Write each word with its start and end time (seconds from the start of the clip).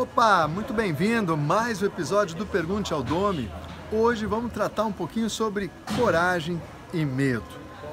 Opa, 0.00 0.48
muito 0.48 0.72
bem-vindo, 0.72 1.36
mais 1.36 1.82
um 1.82 1.84
episódio 1.84 2.34
do 2.34 2.46
Pergunte 2.46 2.90
ao 2.90 3.02
Dome. 3.02 3.52
Hoje 3.92 4.24
vamos 4.24 4.50
tratar 4.50 4.86
um 4.86 4.92
pouquinho 4.92 5.28
sobre 5.28 5.70
coragem 5.94 6.58
e 6.90 7.04
medo. 7.04 7.44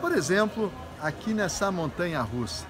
Por 0.00 0.10
exemplo, 0.12 0.72
aqui 0.98 1.34
nessa 1.34 1.70
montanha 1.70 2.22
russa, 2.22 2.64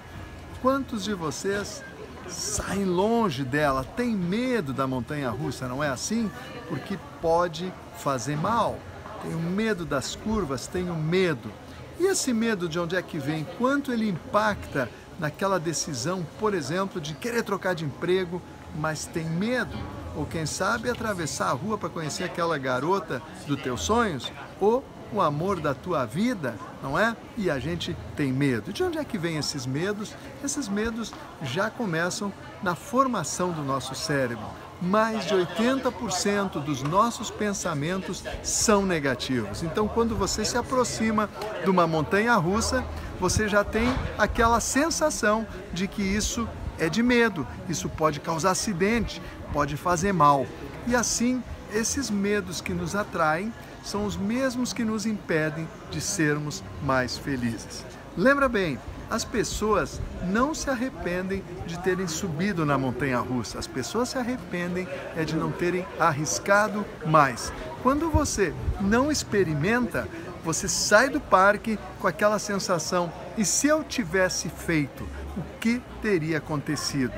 quantos 0.61 1.05
de 1.05 1.13
vocês 1.13 1.81
saem 2.27 2.83
longe 2.83 3.45
dela, 3.45 3.85
tem 3.95 4.13
medo 4.13 4.73
da 4.73 4.85
montanha 4.85 5.29
russa, 5.29 5.65
não 5.65 5.81
é 5.81 5.87
assim? 5.87 6.29
Porque 6.67 6.99
pode 7.21 7.71
fazer 7.99 8.35
mal. 8.35 8.77
Tenho 9.23 9.39
medo 9.39 9.85
das 9.85 10.13
curvas, 10.13 10.67
tenho 10.67 10.93
medo. 10.93 11.49
E 11.97 12.07
esse 12.07 12.33
medo 12.33 12.67
de 12.67 12.77
onde 12.77 12.97
é 12.97 13.01
que 13.01 13.17
vem? 13.17 13.47
Quanto 13.57 13.93
ele 13.93 14.09
impacta 14.09 14.89
naquela 15.21 15.59
decisão, 15.59 16.25
por 16.39 16.51
exemplo, 16.51 16.99
de 16.99 17.13
querer 17.13 17.43
trocar 17.43 17.75
de 17.75 17.85
emprego, 17.85 18.41
mas 18.75 19.05
tem 19.05 19.23
medo? 19.23 19.77
Ou 20.15 20.25
quem 20.25 20.47
sabe 20.47 20.89
atravessar 20.89 21.49
a 21.49 21.53
rua 21.53 21.77
para 21.77 21.89
conhecer 21.89 22.23
aquela 22.23 22.57
garota 22.57 23.21
dos 23.45 23.61
teus 23.61 23.81
sonhos? 23.81 24.33
Ou 24.59 24.83
o 25.13 25.21
amor 25.21 25.59
da 25.59 25.75
tua 25.75 26.05
vida, 26.05 26.55
não 26.81 26.97
é? 26.97 27.15
E 27.37 27.51
a 27.51 27.59
gente 27.59 27.95
tem 28.15 28.33
medo. 28.33 28.73
De 28.73 28.83
onde 28.83 28.97
é 28.97 29.05
que 29.05 29.17
vem 29.17 29.37
esses 29.37 29.67
medos? 29.67 30.15
Esses 30.43 30.67
medos 30.67 31.13
já 31.43 31.69
começam 31.69 32.33
na 32.63 32.73
formação 32.73 33.51
do 33.51 33.61
nosso 33.61 33.93
cérebro. 33.93 34.45
Mais 34.81 35.27
de 35.27 35.35
80% 35.35 36.63
dos 36.63 36.81
nossos 36.81 37.29
pensamentos 37.29 38.23
são 38.41 38.83
negativos. 38.83 39.61
Então, 39.61 39.87
quando 39.87 40.15
você 40.15 40.43
se 40.43 40.57
aproxima 40.57 41.29
de 41.63 41.69
uma 41.69 41.85
montanha 41.85 42.33
russa, 42.37 42.83
você 43.21 43.47
já 43.47 43.63
tem 43.63 43.87
aquela 44.17 44.59
sensação 44.59 45.45
de 45.71 45.87
que 45.87 46.01
isso 46.01 46.49
é 46.79 46.89
de 46.89 47.03
medo, 47.03 47.47
isso 47.69 47.87
pode 47.87 48.19
causar 48.19 48.49
acidente, 48.49 49.21
pode 49.53 49.77
fazer 49.77 50.11
mal. 50.11 50.47
E 50.87 50.95
assim, 50.95 51.43
esses 51.71 52.09
medos 52.09 52.61
que 52.61 52.73
nos 52.73 52.95
atraem 52.95 53.53
são 53.83 54.07
os 54.07 54.17
mesmos 54.17 54.73
que 54.73 54.83
nos 54.83 55.05
impedem 55.05 55.67
de 55.91 56.01
sermos 56.01 56.63
mais 56.83 57.15
felizes. 57.15 57.85
Lembra 58.17 58.49
bem, 58.49 58.79
as 59.07 59.23
pessoas 59.23 60.01
não 60.23 60.55
se 60.55 60.71
arrependem 60.71 61.43
de 61.67 61.77
terem 61.77 62.07
subido 62.07 62.65
na 62.65 62.75
montanha 62.75 63.19
russa. 63.19 63.59
As 63.59 63.67
pessoas 63.67 64.09
se 64.09 64.17
arrependem 64.17 64.87
é 65.15 65.23
de 65.23 65.35
não 65.35 65.51
terem 65.51 65.85
arriscado 65.99 66.83
mais. 67.05 67.53
Quando 67.83 68.09
você 68.09 68.51
não 68.79 69.11
experimenta, 69.11 70.07
você 70.43 70.67
sai 70.67 71.09
do 71.09 71.19
parque 71.19 71.77
com 71.99 72.07
aquela 72.07 72.39
sensação: 72.39 73.11
e 73.37 73.45
se 73.45 73.67
eu 73.67 73.83
tivesse 73.83 74.49
feito, 74.49 75.07
o 75.37 75.41
que 75.59 75.81
teria 76.01 76.39
acontecido? 76.39 77.13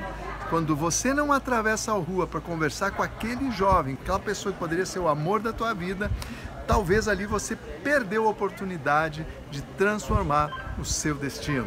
Quando 0.50 0.76
você 0.76 1.14
não 1.14 1.32
atravessa 1.32 1.92
a 1.92 1.94
rua 1.94 2.26
para 2.26 2.40
conversar 2.40 2.90
com 2.92 3.02
aquele 3.02 3.50
jovem, 3.50 3.98
aquela 4.00 4.20
pessoa 4.20 4.52
que 4.52 4.58
poderia 4.58 4.86
ser 4.86 4.98
o 4.98 5.08
amor 5.08 5.40
da 5.40 5.52
tua 5.52 5.74
vida, 5.74 6.10
talvez 6.66 7.08
ali 7.08 7.26
você 7.26 7.56
perdeu 7.56 8.26
a 8.26 8.30
oportunidade 8.30 9.26
de 9.50 9.62
transformar 9.78 10.74
o 10.78 10.84
seu 10.84 11.14
destino. 11.14 11.66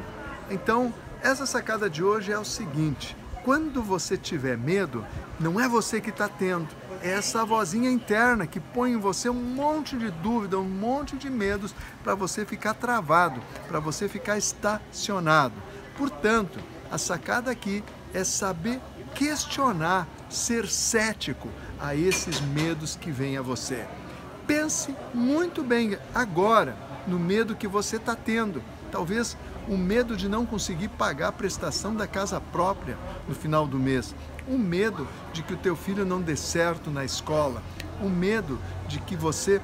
Então, 0.49 0.93
essa 1.21 1.45
sacada 1.45 1.89
de 1.89 2.03
hoje 2.03 2.31
é 2.31 2.37
o 2.37 2.45
seguinte: 2.45 3.17
quando 3.47 3.81
você 3.81 4.17
tiver 4.17 4.57
medo, 4.57 5.05
não 5.39 5.57
é 5.57 5.69
você 5.69 6.01
que 6.01 6.09
está 6.09 6.27
tendo, 6.27 6.67
é 7.01 7.11
essa 7.11 7.45
vozinha 7.45 7.89
interna 7.89 8.45
que 8.45 8.59
põe 8.59 8.91
em 8.91 8.97
você 8.97 9.29
um 9.29 9.41
monte 9.41 9.95
de 9.95 10.11
dúvida, 10.11 10.59
um 10.59 10.67
monte 10.67 11.15
de 11.15 11.29
medos 11.29 11.73
para 12.03 12.13
você 12.13 12.45
ficar 12.45 12.73
travado, 12.73 13.39
para 13.69 13.79
você 13.79 14.09
ficar 14.09 14.37
estacionado. 14.37 15.53
Portanto, 15.97 16.59
a 16.91 16.97
sacada 16.97 17.49
aqui 17.49 17.81
é 18.13 18.21
saber 18.25 18.81
questionar, 19.15 20.09
ser 20.29 20.67
cético 20.67 21.47
a 21.79 21.95
esses 21.95 22.41
medos 22.41 22.97
que 22.97 23.11
vêm 23.11 23.37
a 23.37 23.41
você. 23.41 23.85
Pense 24.45 24.93
muito 25.13 25.63
bem 25.63 25.97
agora 26.13 26.75
no 27.07 27.17
medo 27.17 27.55
que 27.55 27.65
você 27.65 27.95
está 27.95 28.13
tendo. 28.13 28.61
Talvez 28.91 29.37
o 29.67 29.77
medo 29.77 30.15
de 30.15 30.29
não 30.29 30.45
conseguir 30.45 30.87
pagar 30.87 31.29
a 31.29 31.31
prestação 31.31 31.95
da 31.95 32.07
casa 32.07 32.39
própria 32.39 32.97
no 33.27 33.35
final 33.35 33.67
do 33.67 33.77
mês, 33.77 34.15
o 34.47 34.57
medo 34.57 35.07
de 35.33 35.43
que 35.43 35.53
o 35.53 35.57
teu 35.57 35.75
filho 35.75 36.05
não 36.05 36.21
dê 36.21 36.35
certo 36.35 36.89
na 36.89 37.03
escola, 37.03 37.61
o 38.01 38.09
medo 38.09 38.59
de 38.87 38.99
que 38.99 39.15
você 39.15 39.61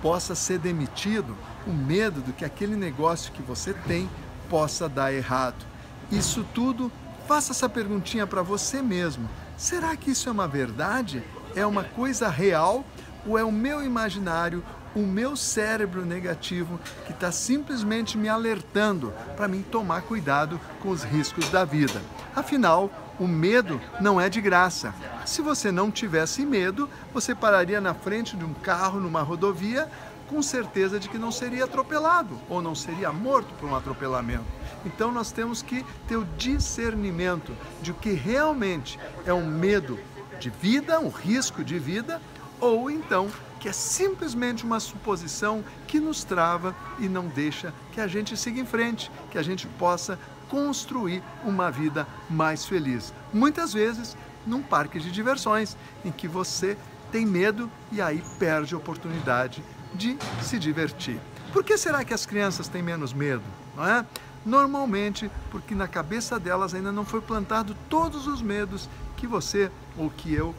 possa 0.00 0.34
ser 0.34 0.58
demitido, 0.58 1.36
o 1.66 1.72
medo 1.72 2.20
de 2.20 2.32
que 2.32 2.44
aquele 2.44 2.74
negócio 2.74 3.32
que 3.32 3.42
você 3.42 3.72
tem 3.72 4.10
possa 4.50 4.88
dar 4.88 5.12
errado. 5.12 5.64
Isso 6.10 6.44
tudo, 6.52 6.90
faça 7.28 7.52
essa 7.52 7.68
perguntinha 7.68 8.26
para 8.26 8.42
você 8.42 8.82
mesmo. 8.82 9.30
Será 9.56 9.96
que 9.96 10.10
isso 10.10 10.28
é 10.28 10.32
uma 10.32 10.48
verdade? 10.48 11.22
É 11.54 11.64
uma 11.64 11.84
coisa 11.84 12.28
real 12.28 12.84
ou 13.24 13.38
é 13.38 13.44
o 13.44 13.52
meu 13.52 13.84
imaginário, 13.84 14.64
o 14.94 15.00
meu 15.00 15.36
cérebro 15.36 16.04
negativo 16.04 16.78
que 17.06 17.12
está 17.12 17.32
simplesmente 17.32 18.18
me 18.18 18.28
alertando 18.28 19.12
para 19.36 19.48
mim 19.48 19.62
tomar 19.62 20.02
cuidado 20.02 20.60
com 20.80 20.90
os 20.90 21.02
riscos 21.02 21.48
da 21.48 21.64
vida. 21.64 22.00
Afinal, 22.34 22.90
o 23.18 23.26
medo 23.26 23.80
não 24.00 24.20
é 24.20 24.28
de 24.28 24.40
graça. 24.40 24.94
Se 25.24 25.42
você 25.42 25.70
não 25.70 25.90
tivesse 25.90 26.44
medo, 26.44 26.88
você 27.12 27.34
pararia 27.34 27.80
na 27.80 27.94
frente 27.94 28.36
de 28.36 28.44
um 28.44 28.54
carro 28.54 29.00
numa 29.00 29.22
rodovia 29.22 29.88
com 30.28 30.42
certeza 30.42 30.98
de 30.98 31.10
que 31.10 31.18
não 31.18 31.30
seria 31.30 31.64
atropelado 31.64 32.40
ou 32.48 32.62
não 32.62 32.74
seria 32.74 33.12
morto 33.12 33.52
por 33.54 33.68
um 33.68 33.76
atropelamento. 33.76 34.44
Então 34.84 35.12
nós 35.12 35.30
temos 35.30 35.60
que 35.60 35.84
ter 36.08 36.16
o 36.16 36.24
discernimento 36.36 37.54
de 37.82 37.90
o 37.90 37.94
que 37.94 38.12
realmente 38.12 38.98
é 39.26 39.32
um 39.32 39.46
medo 39.46 39.98
de 40.40 40.48
vida, 40.48 40.98
um 40.98 41.10
risco 41.10 41.62
de 41.62 41.78
vida, 41.78 42.20
ou 42.62 42.88
então 42.88 43.28
que 43.58 43.68
é 43.68 43.72
simplesmente 43.72 44.64
uma 44.64 44.80
suposição 44.80 45.64
que 45.86 46.00
nos 46.00 46.24
trava 46.24 46.74
e 46.98 47.08
não 47.08 47.26
deixa 47.26 47.74
que 47.92 48.00
a 48.00 48.06
gente 48.06 48.36
siga 48.36 48.60
em 48.60 48.66
frente, 48.66 49.10
que 49.30 49.38
a 49.38 49.42
gente 49.42 49.66
possa 49.66 50.18
construir 50.48 51.22
uma 51.44 51.70
vida 51.70 52.06
mais 52.30 52.64
feliz. 52.64 53.12
Muitas 53.32 53.72
vezes 53.72 54.16
num 54.46 54.62
parque 54.62 54.98
de 54.98 55.10
diversões 55.10 55.76
em 56.04 56.10
que 56.10 56.26
você 56.26 56.76
tem 57.10 57.26
medo 57.26 57.70
e 57.90 58.00
aí 58.00 58.22
perde 58.38 58.74
a 58.74 58.78
oportunidade 58.78 59.62
de 59.94 60.16
se 60.40 60.58
divertir. 60.58 61.20
Por 61.52 61.62
que 61.62 61.76
será 61.76 62.04
que 62.04 62.14
as 62.14 62.26
crianças 62.26 62.68
têm 62.68 62.82
menos 62.82 63.12
medo? 63.12 63.44
Não 63.76 63.86
é? 63.86 64.04
Normalmente 64.44 65.30
porque 65.50 65.74
na 65.74 65.86
cabeça 65.86 66.38
delas 66.38 66.74
ainda 66.74 66.90
não 66.90 67.04
foi 67.04 67.20
plantado 67.20 67.76
todos 67.88 68.26
os 68.26 68.42
medos 68.42 68.88
que 69.16 69.26
você 69.26 69.70
ou 69.96 70.10
que 70.10 70.34
eu 70.34 70.54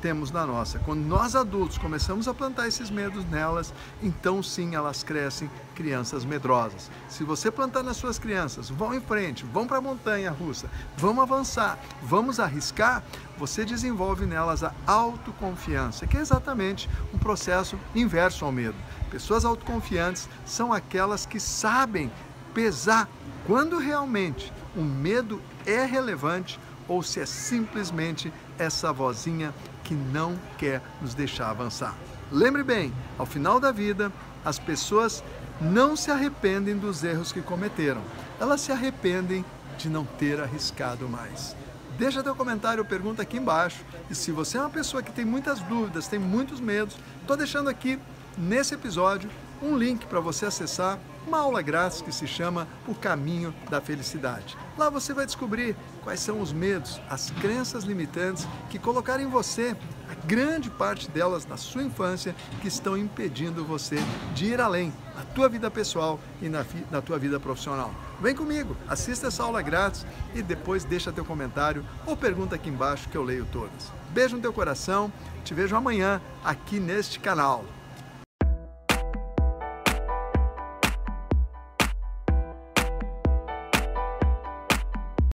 temos 0.00 0.30
na 0.30 0.46
nossa. 0.46 0.78
Quando 0.80 1.00
nós 1.00 1.34
adultos 1.34 1.78
começamos 1.78 2.28
a 2.28 2.34
plantar 2.34 2.68
esses 2.68 2.90
medos 2.90 3.24
nelas, 3.24 3.72
então 4.02 4.42
sim 4.42 4.74
elas 4.74 5.02
crescem 5.02 5.50
crianças 5.74 6.24
medrosas. 6.24 6.90
Se 7.08 7.24
você 7.24 7.50
plantar 7.50 7.82
nas 7.82 7.96
suas 7.96 8.18
crianças, 8.18 8.68
vão 8.68 8.94
em 8.94 9.00
frente, 9.00 9.44
vão 9.44 9.66
para 9.66 9.78
a 9.78 9.80
montanha 9.80 10.30
russa, 10.30 10.70
vamos 10.96 11.22
avançar, 11.22 11.78
vamos 12.02 12.38
arriscar, 12.38 13.02
você 13.38 13.64
desenvolve 13.64 14.26
nelas 14.26 14.62
a 14.62 14.72
autoconfiança, 14.86 16.06
que 16.06 16.16
é 16.16 16.20
exatamente 16.20 16.88
um 17.12 17.18
processo 17.18 17.78
inverso 17.94 18.44
ao 18.44 18.52
medo. 18.52 18.76
Pessoas 19.10 19.44
autoconfiantes 19.44 20.28
são 20.44 20.72
aquelas 20.72 21.26
que 21.26 21.40
sabem 21.40 22.12
pesar 22.54 23.08
quando 23.46 23.78
realmente 23.78 24.52
o 24.76 24.82
medo 24.82 25.40
é 25.66 25.84
relevante 25.84 26.58
ou 26.88 27.02
se 27.02 27.20
é 27.20 27.26
simplesmente 27.26 28.32
essa 28.58 28.92
vozinha 28.92 29.54
que 29.84 29.94
não 29.94 30.38
quer 30.58 30.82
nos 31.00 31.14
deixar 31.14 31.50
avançar. 31.50 31.94
Lembre 32.30 32.62
bem, 32.62 32.92
ao 33.18 33.26
final 33.26 33.60
da 33.60 33.70
vida, 33.72 34.12
as 34.44 34.58
pessoas 34.58 35.22
não 35.60 35.96
se 35.96 36.10
arrependem 36.10 36.76
dos 36.76 37.04
erros 37.04 37.32
que 37.32 37.40
cometeram, 37.40 38.02
elas 38.40 38.60
se 38.60 38.72
arrependem 38.72 39.44
de 39.78 39.88
não 39.88 40.04
ter 40.04 40.40
arriscado 40.40 41.08
mais. 41.08 41.54
Deixa 41.98 42.22
teu 42.22 42.34
comentário 42.34 42.82
ou 42.82 42.88
pergunta 42.88 43.22
aqui 43.22 43.36
embaixo. 43.36 43.84
E 44.10 44.14
se 44.14 44.32
você 44.32 44.56
é 44.56 44.60
uma 44.60 44.70
pessoa 44.70 45.02
que 45.02 45.12
tem 45.12 45.24
muitas 45.24 45.60
dúvidas, 45.60 46.08
tem 46.08 46.18
muitos 46.18 46.58
medos, 46.58 46.96
estou 47.20 47.36
deixando 47.36 47.68
aqui 47.68 47.98
nesse 48.36 48.74
episódio 48.74 49.30
um 49.62 49.76
link 49.76 50.06
para 50.06 50.20
você 50.20 50.46
acessar 50.46 50.98
uma 51.26 51.38
aula 51.38 51.62
grátis 51.62 52.02
que 52.02 52.12
se 52.12 52.26
chama 52.26 52.66
O 52.86 52.94
Caminho 52.94 53.54
da 53.70 53.80
Felicidade. 53.80 54.56
Lá 54.76 54.90
você 54.90 55.14
vai 55.14 55.26
descobrir 55.26 55.76
quais 56.02 56.20
são 56.20 56.40
os 56.40 56.52
medos, 56.52 57.00
as 57.08 57.30
crenças 57.30 57.84
limitantes 57.84 58.46
que 58.70 58.78
colocaram 58.78 59.22
em 59.22 59.28
você, 59.28 59.76
a 60.10 60.26
grande 60.26 60.70
parte 60.70 61.10
delas 61.10 61.46
na 61.46 61.56
sua 61.56 61.82
infância, 61.82 62.34
que 62.60 62.68
estão 62.68 62.96
impedindo 62.96 63.64
você 63.64 63.96
de 64.34 64.46
ir 64.46 64.60
além 64.60 64.92
na 65.14 65.22
tua 65.22 65.48
vida 65.48 65.70
pessoal 65.70 66.18
e 66.40 66.48
na, 66.48 66.64
na 66.90 67.00
tua 67.00 67.18
vida 67.18 67.38
profissional. 67.38 67.94
Vem 68.20 68.34
comigo, 68.34 68.76
assista 68.88 69.28
essa 69.28 69.42
aula 69.42 69.62
grátis 69.62 70.06
e 70.34 70.42
depois 70.42 70.84
deixa 70.84 71.12
teu 71.12 71.24
comentário 71.24 71.84
ou 72.06 72.16
pergunta 72.16 72.54
aqui 72.54 72.68
embaixo 72.68 73.08
que 73.08 73.16
eu 73.16 73.22
leio 73.22 73.46
todas. 73.50 73.92
Beijo 74.10 74.36
no 74.36 74.42
teu 74.42 74.52
coração, 74.52 75.12
te 75.44 75.54
vejo 75.54 75.74
amanhã 75.74 76.20
aqui 76.44 76.78
neste 76.78 77.18
canal. 77.18 77.64